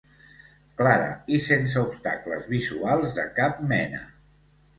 [0.79, 4.03] Clara i sense obstacles visuals de cap mena.